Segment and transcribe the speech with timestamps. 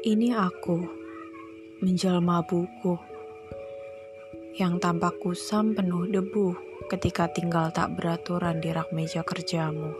[0.00, 0.80] Ini aku,
[1.84, 2.96] menjelma buku,
[4.56, 6.56] yang tampak kusam penuh debu
[6.88, 9.92] ketika tinggal tak beraturan di rak meja kerjamu.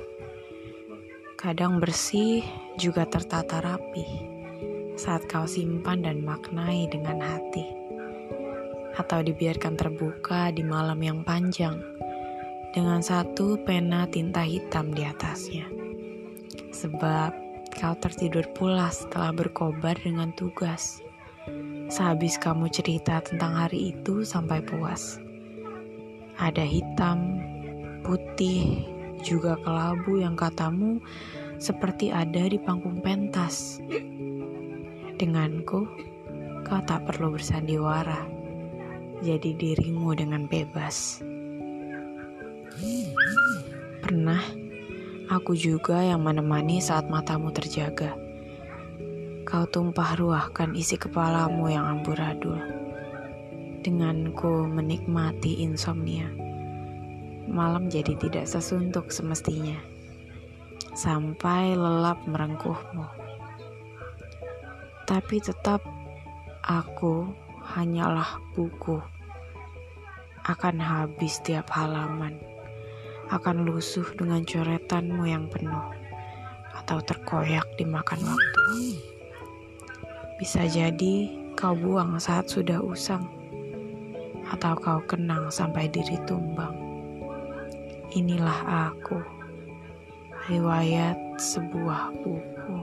[1.37, 2.41] Kadang bersih,
[2.81, 4.09] juga tertata rapi
[4.97, 7.69] saat kau simpan dan maknai dengan hati.
[8.97, 11.77] Atau dibiarkan terbuka di malam yang panjang
[12.73, 15.69] dengan satu pena tinta hitam di atasnya.
[16.73, 21.05] Sebab kau tertidur pula setelah berkobar dengan tugas.
[21.91, 25.19] Sehabis kamu cerita tentang hari itu sampai puas.
[26.39, 27.43] Ada hitam,
[28.07, 28.87] putih,
[29.21, 31.01] juga kelabu yang katamu
[31.61, 33.79] seperti ada di panggung pentas.
[35.21, 35.85] Denganku,
[36.65, 38.25] kau tak perlu bersandiwara.
[39.21, 41.21] Jadi dirimu dengan bebas.
[44.01, 44.41] Pernah
[45.31, 48.19] Aku juga yang menemani saat matamu terjaga.
[49.47, 52.59] Kau tumpah ruahkan isi kepalamu yang amburadul.
[53.79, 56.27] Denganku menikmati insomnia.
[57.47, 59.79] Malam jadi tidak sesuntuk semestinya.
[60.99, 63.07] Sampai lelap merengkuhmu.
[65.07, 65.87] Tapi tetap
[66.67, 67.31] aku
[67.71, 68.99] hanyalah buku.
[70.43, 72.51] Akan habis tiap halaman
[73.31, 75.87] akan lusuh dengan coretanmu yang penuh
[76.75, 78.65] atau terkoyak dimakan waktu.
[80.43, 83.23] Bisa jadi kau buang saat sudah usang
[84.51, 86.75] atau kau kenang sampai diri tumbang.
[88.11, 89.23] Inilah aku,
[90.51, 92.79] riwayat sebuah buku.